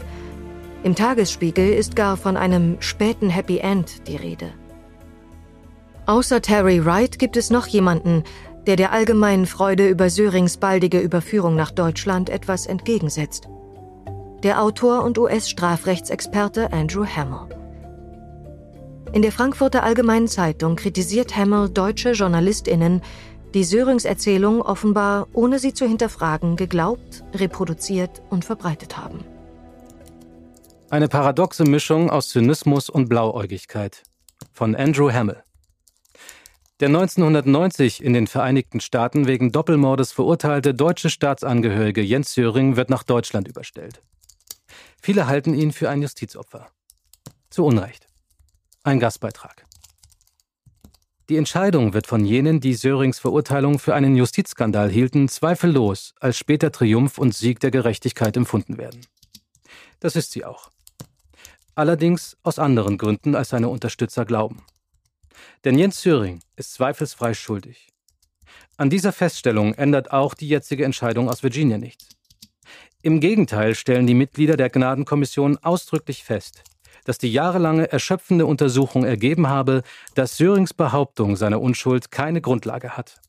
[0.83, 4.51] Im Tagesspiegel ist gar von einem späten Happy End die Rede.
[6.05, 8.25] Außer Terry Wright gibt es noch jemanden,
[8.67, 13.49] der der allgemeinen Freude über Sörings baldige Überführung nach Deutschland etwas entgegensetzt.
[14.43, 17.49] Der Autor und US-Strafrechtsexperte Andrew Hamill.
[19.15, 23.01] In der Frankfurter Allgemeinen Zeitung kritisiert Hamill deutsche JournalistInnen,
[23.55, 29.25] die Sörings Erzählung offenbar, ohne sie zu hinterfragen, geglaubt, reproduziert und verbreitet haben.
[30.91, 34.03] Eine paradoxe Mischung aus Zynismus und Blauäugigkeit.
[34.53, 35.43] Von Andrew Hamill.
[36.81, 43.05] Der 1990 in den Vereinigten Staaten wegen Doppelmordes verurteilte deutsche Staatsangehörige Jens Söring wird nach
[43.05, 44.03] Deutschland überstellt.
[45.01, 46.67] Viele halten ihn für ein Justizopfer.
[47.49, 48.09] Zu Unrecht.
[48.83, 49.64] Ein Gastbeitrag.
[51.31, 56.71] Die Entscheidung wird von jenen, die Sörings Verurteilung für einen Justizskandal hielten, zweifellos als später
[56.71, 59.07] Triumph und Sieg der Gerechtigkeit empfunden werden.
[60.01, 60.71] Das ist sie auch.
[61.77, 64.65] allerdings aus anderen Gründen, als seine Unterstützer glauben.
[65.65, 67.89] Denn Jens Söring ist zweifelsfrei schuldig.
[68.77, 72.09] An dieser Feststellung ändert auch die jetzige Entscheidung aus Virginia nichts.
[73.03, 76.63] Im Gegenteil stellen die Mitglieder der Gnadenkommission ausdrücklich fest,
[77.05, 79.83] dass die jahrelange erschöpfende Untersuchung ergeben habe,
[80.15, 83.21] dass Sörings Behauptung seiner Unschuld keine Grundlage hat.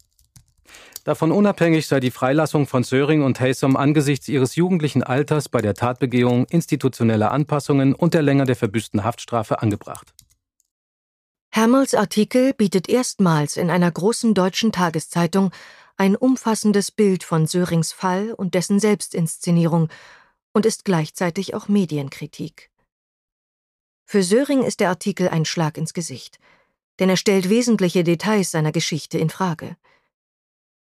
[1.03, 5.75] Davon unabhängig sei die Freilassung von Söring und Haysom angesichts ihres jugendlichen Alters bei der
[5.75, 10.15] Tatbegehung institutioneller Anpassungen und der Länge der verbüßten Haftstrafe angebracht.
[11.51, 15.51] Hermels Artikel bietet erstmals in einer großen deutschen Tageszeitung
[15.95, 19.89] ein umfassendes Bild von Sörings Fall und dessen Selbstinszenierung
[20.53, 22.71] und ist gleichzeitig auch Medienkritik.
[24.05, 26.39] Für Söring ist der Artikel ein Schlag ins Gesicht,
[26.99, 29.75] denn er stellt wesentliche Details seiner Geschichte in Frage.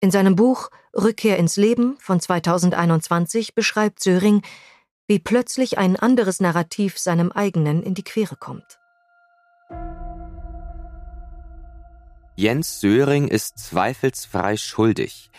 [0.01, 4.43] In seinem Buch Rückkehr ins Leben von 2021 beschreibt Söring,
[5.07, 8.79] wie plötzlich ein anderes Narrativ seinem eigenen in die Quere kommt.
[12.35, 15.31] Jens Söring ist zweifelsfrei schuldig.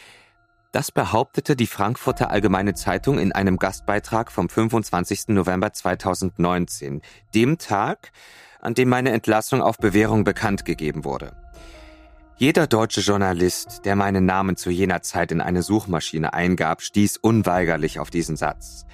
[0.71, 5.29] Das behauptete die Frankfurter Allgemeine Zeitung in einem Gastbeitrag vom 25.
[5.29, 7.01] November 2019,
[7.33, 8.11] dem Tag,
[8.59, 11.35] an dem meine Entlassung auf Bewährung bekannt gegeben wurde.
[12.35, 17.99] Jeder deutsche Journalist, der meinen Namen zu jener Zeit in eine Suchmaschine eingab, stieß unweigerlich
[17.99, 18.85] auf diesen Satz.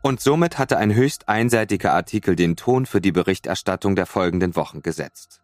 [0.00, 4.82] Und somit hatte ein höchst einseitiger Artikel den Ton für die Berichterstattung der folgenden Wochen
[4.82, 5.42] gesetzt.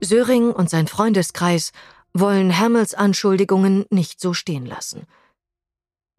[0.00, 1.72] Söring und sein Freundeskreis
[2.20, 5.04] wollen Hermels Anschuldigungen nicht so stehen lassen.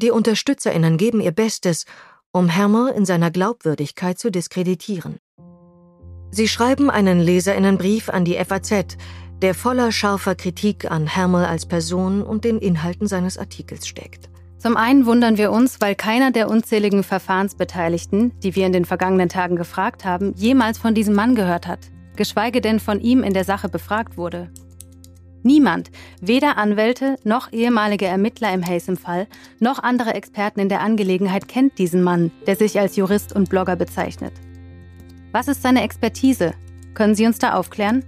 [0.01, 1.85] Die Unterstützerinnen geben ihr Bestes,
[2.31, 5.17] um Hermel in seiner Glaubwürdigkeit zu diskreditieren.
[6.29, 8.97] Sie schreiben einen Leserinnenbrief an die FAZ,
[9.41, 14.29] der voller scharfer Kritik an Hermel als Person und den Inhalten seines Artikels steckt.
[14.57, 19.29] Zum einen wundern wir uns, weil keiner der unzähligen Verfahrensbeteiligten, die wir in den vergangenen
[19.29, 21.79] Tagen gefragt haben, jemals von diesem Mann gehört hat,
[22.15, 24.51] geschweige denn von ihm in der Sache befragt wurde.
[25.43, 29.27] Niemand, weder Anwälte noch ehemalige Ermittler im Haysom-Fall,
[29.59, 33.75] noch andere Experten in der Angelegenheit kennt diesen Mann, der sich als Jurist und Blogger
[33.75, 34.33] bezeichnet.
[35.31, 36.53] Was ist seine Expertise?
[36.93, 38.03] Können Sie uns da aufklären?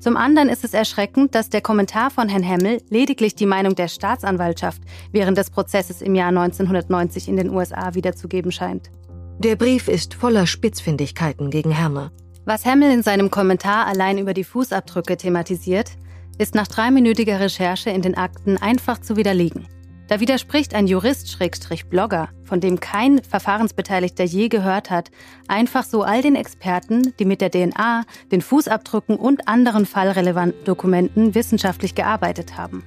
[0.00, 3.88] Zum anderen ist es erschreckend, dass der Kommentar von Herrn Hemmel lediglich die Meinung der
[3.88, 4.80] Staatsanwaltschaft
[5.12, 8.90] während des Prozesses im Jahr 1990 in den USA wiederzugeben scheint.
[9.38, 12.10] Der Brief ist voller Spitzfindigkeiten gegen Hemmel.
[12.48, 15.90] Was Hemmel in seinem Kommentar allein über die Fußabdrücke thematisiert,
[16.38, 19.68] ist nach dreiminütiger Recherche in den Akten einfach zu widerlegen.
[20.08, 25.10] Da widerspricht ein Jurist-Blogger, von dem kein Verfahrensbeteiligter je gehört hat,
[25.46, 31.34] einfach so all den Experten, die mit der DNA, den Fußabdrücken und anderen fallrelevanten Dokumenten
[31.34, 32.82] wissenschaftlich gearbeitet haben.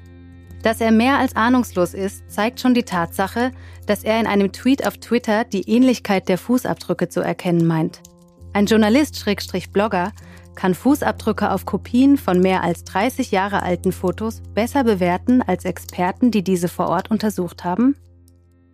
[0.63, 3.51] Dass er mehr als ahnungslos ist, zeigt schon die Tatsache,
[3.85, 8.01] dass er in einem Tweet auf Twitter die Ähnlichkeit der Fußabdrücke zu erkennen meint.
[8.53, 10.11] Ein Journalist-Blogger
[10.55, 16.31] kann Fußabdrücke auf Kopien von mehr als 30 Jahre alten Fotos besser bewerten als Experten,
[16.31, 17.95] die diese vor Ort untersucht haben?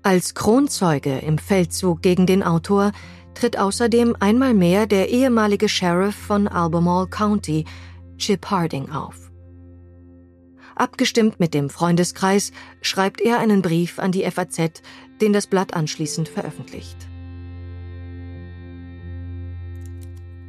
[0.01, 2.91] Als Kronzeuge im Feldzug gegen den Autor
[3.35, 7.65] tritt außerdem einmal mehr der ehemalige Sheriff von Albemarle County,
[8.17, 9.31] Chip Harding, auf.
[10.75, 14.81] Abgestimmt mit dem Freundeskreis schreibt er einen Brief an die FAZ,
[15.21, 16.97] den das Blatt anschließend veröffentlicht.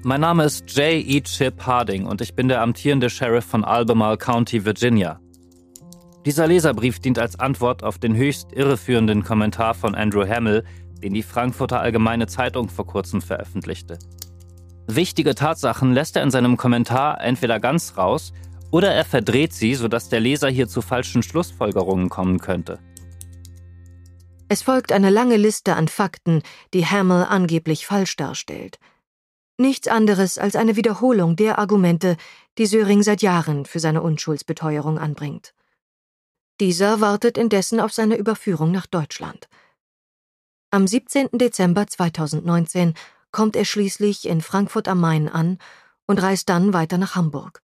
[0.08, 1.06] Mein Name ist J.
[1.06, 1.20] E.
[1.20, 5.20] Chip Harding und ich bin der amtierende Sheriff von Albemarle County, Virginia.
[6.24, 10.64] Dieser Leserbrief dient als Antwort auf den höchst irreführenden Kommentar von Andrew Hamill,
[11.02, 13.98] den die Frankfurter Allgemeine Zeitung vor kurzem veröffentlichte.
[14.86, 18.32] Wichtige Tatsachen lässt er in seinem Kommentar entweder ganz raus
[18.70, 22.78] oder er verdreht sie, sodass der Leser hier zu falschen Schlussfolgerungen kommen könnte.
[24.48, 26.40] Es folgt eine lange Liste an Fakten,
[26.72, 28.78] die Hamill angeblich falsch darstellt–
[29.60, 32.16] Nichts anderes als eine Wiederholung der Argumente,
[32.58, 35.52] die Söring seit Jahren für seine Unschuldsbeteuerung anbringt.
[36.60, 39.48] Dieser wartet indessen auf seine Überführung nach Deutschland.
[40.70, 41.30] Am 17.
[41.32, 42.94] Dezember 2019
[43.32, 45.58] kommt er schließlich in Frankfurt am Main an
[46.06, 47.60] und reist dann weiter nach Hamburg.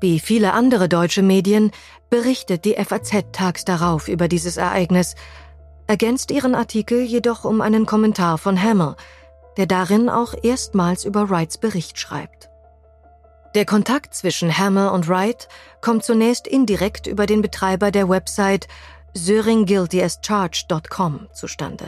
[0.00, 1.70] Wie viele andere deutsche Medien
[2.10, 5.14] berichtet die FAZ tags darauf über dieses Ereignis
[5.86, 8.96] ergänzt ihren Artikel jedoch um einen Kommentar von Hammer,
[9.56, 12.50] der darin auch erstmals über Wrights Bericht schreibt.
[13.54, 15.48] Der Kontakt zwischen Hammer und Wright
[15.80, 18.68] kommt zunächst indirekt über den Betreiber der Website
[19.14, 21.86] söringguiltyascharged.com zustande.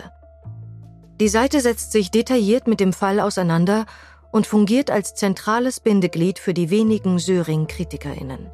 [1.20, 3.84] Die Seite setzt sich detailliert mit dem Fall auseinander
[4.30, 8.50] und fungiert als zentrales Bindeglied für die wenigen Söring-KritikerInnen.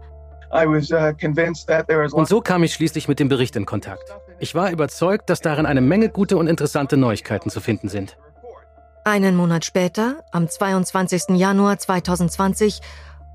[0.53, 0.81] Uh,
[2.13, 4.17] und so kam ich schließlich mit dem Bericht in Kontakt.
[4.39, 8.16] Ich war überzeugt, dass darin eine Menge gute und interessante Neuigkeiten zu finden sind.
[9.05, 11.37] Einen Monat später, am 22.
[11.37, 12.80] Januar 2020,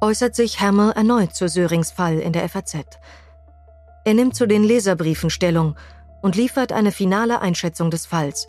[0.02, 2.76] äußert sich Hamill erneut zu Sörings Fall in der FAZ.
[4.06, 5.76] Er nimmt zu den Leserbriefen Stellung
[6.22, 8.48] und liefert eine finale Einschätzung des Falls.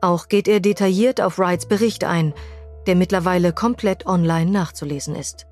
[0.00, 2.32] Auch geht er detailliert auf Wrights Bericht ein,
[2.86, 5.46] der mittlerweile komplett online nachzulesen ist.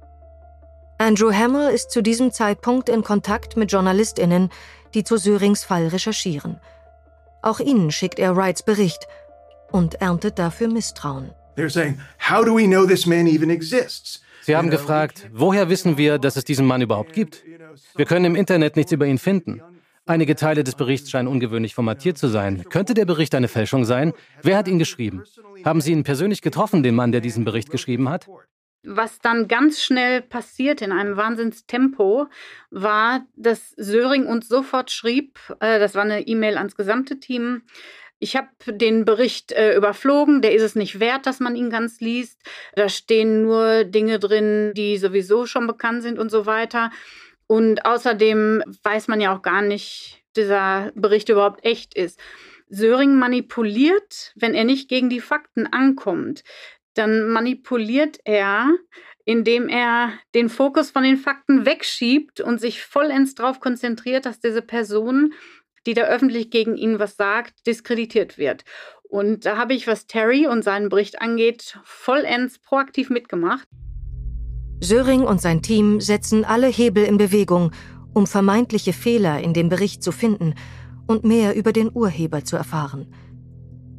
[0.98, 4.48] Andrew Hamill ist zu diesem Zeitpunkt in Kontakt mit JournalistInnen,
[4.96, 6.58] die zu Sörings Fall recherchieren.
[7.42, 9.06] Auch ihnen schickt er Wrights Bericht
[9.70, 11.30] und erntet dafür Misstrauen.
[14.42, 17.44] Sie haben gefragt, woher wissen wir, dass es diesen Mann überhaupt gibt?
[17.94, 19.60] Wir können im Internet nichts über ihn finden.
[20.06, 22.64] Einige Teile des Berichts scheinen ungewöhnlich formatiert zu sein.
[22.70, 24.12] Könnte der Bericht eine Fälschung sein?
[24.42, 25.24] Wer hat ihn geschrieben?
[25.64, 28.28] Haben Sie ihn persönlich getroffen, den Mann, der diesen Bericht geschrieben hat?
[28.88, 32.28] Was dann ganz schnell passiert in einem Wahnsinnstempo,
[32.70, 37.62] war, dass Söring uns sofort schrieb, äh, das war eine E-Mail ans gesamte Team,
[38.18, 42.00] ich habe den Bericht äh, überflogen, der ist es nicht wert, dass man ihn ganz
[42.00, 42.40] liest.
[42.74, 46.90] Da stehen nur Dinge drin, die sowieso schon bekannt sind und so weiter.
[47.46, 52.18] Und außerdem weiß man ja auch gar nicht, dieser Bericht überhaupt echt ist.
[52.68, 56.42] Söring manipuliert, wenn er nicht gegen die Fakten ankommt,
[56.96, 58.70] dann manipuliert er,
[59.24, 64.62] indem er den Fokus von den Fakten wegschiebt und sich vollends darauf konzentriert, dass diese
[64.62, 65.32] Person
[65.86, 68.64] die da öffentlich gegen ihn was sagt, diskreditiert wird.
[69.08, 73.68] Und da habe ich, was Terry und seinen Bericht angeht, vollends proaktiv mitgemacht.
[74.80, 77.70] Söring und sein Team setzen alle Hebel in Bewegung,
[78.12, 80.54] um vermeintliche Fehler in dem Bericht zu finden
[81.06, 83.14] und mehr über den Urheber zu erfahren.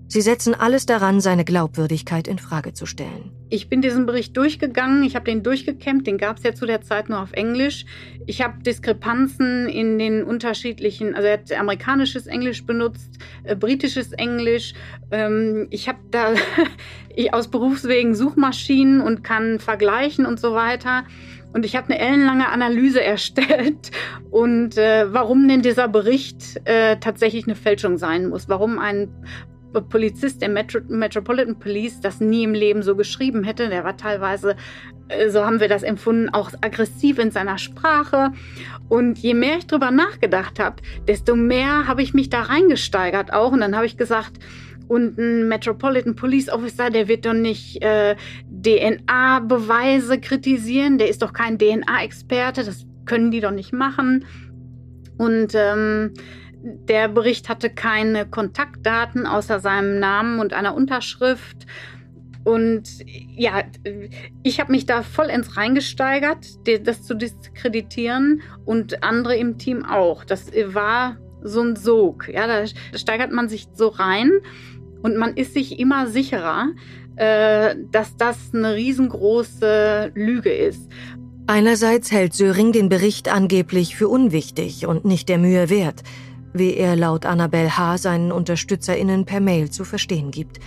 [0.09, 3.31] Sie setzen alles daran, seine Glaubwürdigkeit in Frage zu stellen.
[3.49, 6.81] Ich bin diesen Bericht durchgegangen, ich habe den durchgekämmt, den gab es ja zu der
[6.81, 7.85] Zeit nur auf Englisch.
[8.25, 14.73] Ich habe Diskrepanzen in den unterschiedlichen, also er hat amerikanisches Englisch benutzt, äh, britisches Englisch.
[15.11, 16.35] Ähm, ich habe da
[17.15, 21.03] ich aus Berufswegen Suchmaschinen und kann vergleichen und so weiter.
[21.51, 23.91] Und ich habe eine ellenlange Analyse erstellt
[24.31, 29.09] und äh, warum denn dieser Bericht äh, tatsächlich eine Fälschung sein muss, warum ein
[29.89, 33.69] Polizist der Metro Metropolitan Police das nie im Leben so geschrieben hätte.
[33.69, 34.55] Der war teilweise,
[35.09, 38.31] äh, so haben wir das empfunden, auch aggressiv in seiner Sprache.
[38.89, 43.51] Und je mehr ich drüber nachgedacht habe, desto mehr habe ich mich da reingesteigert auch.
[43.51, 44.39] Und dann habe ich gesagt,
[44.87, 48.15] und ein Metropolitan Police Officer, der wird doch nicht äh,
[48.49, 50.97] DNA-Beweise kritisieren.
[50.97, 52.63] Der ist doch kein DNA-Experte.
[52.63, 54.25] Das können die doch nicht machen.
[55.17, 56.13] Und ähm,
[56.67, 61.65] der Bericht hatte keine Kontaktdaten außer seinem Namen und einer Unterschrift.
[62.43, 62.83] Und
[63.35, 63.63] ja,
[64.43, 66.45] ich habe mich da vollends reingesteigert,
[66.83, 70.23] das zu diskreditieren und andere im Team auch.
[70.23, 72.29] Das war so ein Sog.
[72.29, 72.65] Ja, da
[72.97, 74.31] steigert man sich so rein
[75.01, 76.69] und man ist sich immer sicherer,
[77.15, 80.89] äh, dass das eine riesengroße Lüge ist.
[81.47, 86.03] Einerseits hält Söring den Bericht angeblich für unwichtig und nicht der Mühe wert
[86.57, 87.97] wie er laut Annabel H.
[87.97, 90.59] seinen UnterstützerInnen per Mail zu verstehen gibt.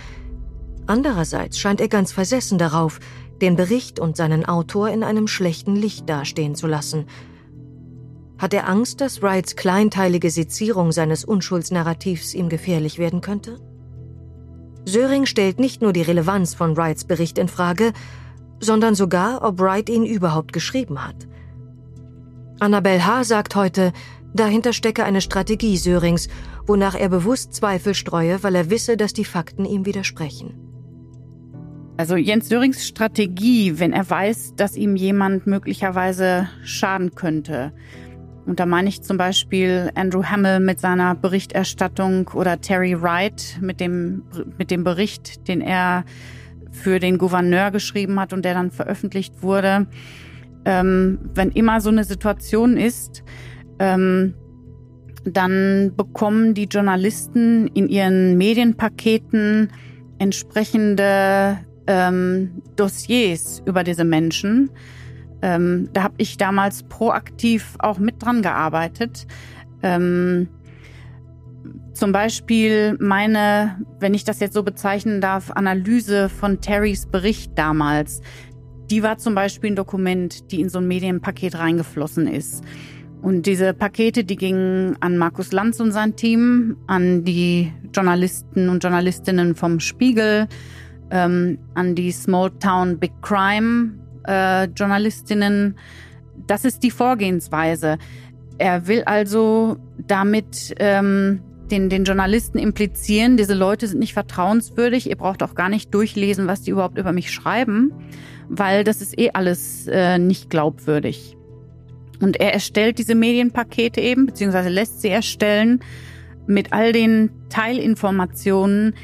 [0.87, 2.99] Andererseits scheint er ganz versessen darauf,
[3.41, 7.05] den Bericht und seinen Autor in einem schlechten Licht dastehen zu lassen.
[8.37, 13.59] Hat er Angst, dass Wrights kleinteilige Sezierung seines Unschuldsnarrativs ihm gefährlich werden könnte?
[14.85, 17.93] Söring stellt nicht nur die Relevanz von Wrights Bericht in Frage,
[18.59, 21.27] sondern sogar, ob Wright ihn überhaupt geschrieben hat.
[22.59, 23.23] Annabel H.
[23.23, 23.91] sagt heute,
[24.33, 26.29] Dahinter stecke eine Strategie Sörings,
[26.65, 30.53] wonach er bewusst Zweifel streue, weil er wisse, dass die Fakten ihm widersprechen.
[31.97, 37.73] Also Jens Sörings Strategie, wenn er weiß, dass ihm jemand möglicherweise schaden könnte.
[38.45, 43.79] Und da meine ich zum Beispiel Andrew Hamill mit seiner Berichterstattung oder Terry Wright mit
[43.79, 44.23] dem,
[44.57, 46.05] mit dem Bericht, den er
[46.71, 49.87] für den Gouverneur geschrieben hat und der dann veröffentlicht wurde.
[50.65, 53.23] Ähm, wenn immer so eine Situation ist,
[53.81, 54.35] ähm,
[55.25, 59.71] dann bekommen die Journalisten in ihren Medienpaketen
[60.19, 61.57] entsprechende
[61.87, 64.69] ähm, Dossiers über diese Menschen.
[65.41, 69.25] Ähm, da habe ich damals proaktiv auch mit dran gearbeitet.
[69.81, 70.47] Ähm,
[71.93, 78.21] zum Beispiel meine, wenn ich das jetzt so bezeichnen darf, Analyse von Terrys Bericht damals.
[78.91, 82.63] Die war zum Beispiel ein Dokument, die in so ein Medienpaket reingeflossen ist.
[83.21, 88.83] Und diese Pakete, die gingen an Markus Lanz und sein Team, an die Journalisten und
[88.83, 90.47] Journalistinnen vom Spiegel,
[91.11, 93.91] ähm, an die Small Town Big Crime
[94.23, 95.77] äh, Journalistinnen.
[96.47, 97.99] Das ist die Vorgehensweise.
[98.57, 105.15] Er will also damit ähm, den, den Journalisten implizieren, diese Leute sind nicht vertrauenswürdig, ihr
[105.15, 107.93] braucht auch gar nicht durchlesen, was die überhaupt über mich schreiben,
[108.49, 111.37] weil das ist eh alles äh, nicht glaubwürdig.
[112.21, 115.81] Und er erstellt diese Medienpakete eben, beziehungsweise lässt sie erstellen
[116.47, 118.95] mit all den Teilinformationen,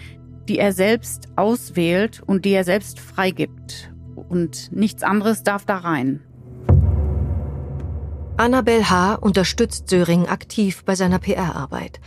[0.47, 3.91] die er selbst auswählt und die er selbst freigibt.
[4.15, 6.21] Und nichts anderes darf da rein.
[8.37, 9.15] Annabel H.
[9.15, 11.99] unterstützt Söring aktiv bei seiner PR-Arbeit.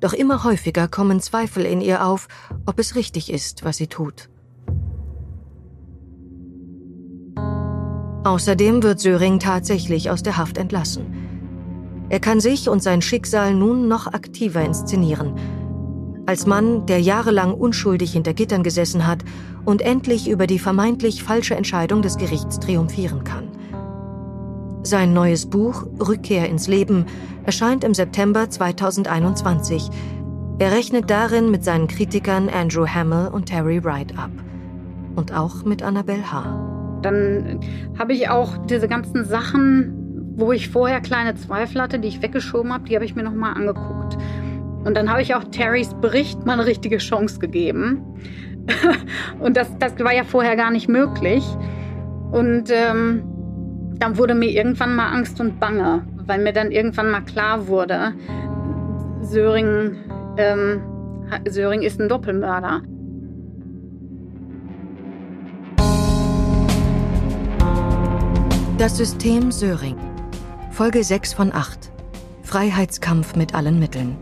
[0.00, 2.28] Doch immer häufiger kommen Zweifel in ihr auf,
[2.66, 4.28] ob es richtig ist, was sie tut.
[8.26, 11.06] Außerdem wird Söring tatsächlich aus der Haft entlassen.
[12.08, 15.34] Er kann sich und sein Schicksal nun noch aktiver inszenieren.
[16.26, 19.20] Als Mann, der jahrelang unschuldig hinter Gittern gesessen hat
[19.64, 23.46] und endlich über die vermeintlich falsche Entscheidung des Gerichts triumphieren kann.
[24.82, 27.06] Sein neues Buch Rückkehr ins Leben
[27.44, 29.88] erscheint im September 2021.
[30.58, 34.32] Er rechnet darin mit seinen Kritikern Andrew Hamill und Terry Wright ab.
[35.14, 36.65] Und auch mit Annabelle H.
[37.06, 37.60] Dann
[37.96, 42.72] habe ich auch diese ganzen Sachen, wo ich vorher kleine Zweifel hatte, die ich weggeschoben
[42.72, 44.18] habe, die habe ich mir nochmal angeguckt.
[44.84, 48.02] Und dann habe ich auch Terrys Bericht mal eine richtige Chance gegeben.
[49.40, 51.44] und das, das war ja vorher gar nicht möglich.
[52.32, 53.22] Und ähm,
[54.00, 58.14] dann wurde mir irgendwann mal Angst und Bange, weil mir dann irgendwann mal klar wurde,
[59.22, 59.96] Söring,
[60.38, 60.82] ähm,
[61.48, 62.82] Söring ist ein Doppelmörder.
[68.78, 69.96] Das System Söring.
[70.70, 71.90] Folge 6 von 8.
[72.42, 74.18] Freiheitskampf mit allen Mitteln.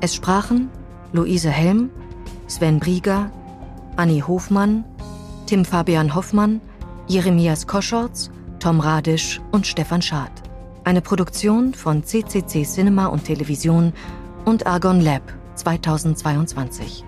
[0.00, 0.70] Es sprachen
[1.12, 1.90] Luise Helm,
[2.46, 3.32] Sven Brieger,
[3.96, 4.84] Annie Hofmann,
[5.46, 6.60] Tim Fabian Hoffmann,
[7.08, 8.30] Jeremias Koschorz,
[8.60, 10.30] Tom Radisch und Stefan Schad.
[10.84, 13.92] Eine Produktion von CCC Cinema und Television
[14.44, 15.22] und Argon Lab
[15.56, 17.04] 2022.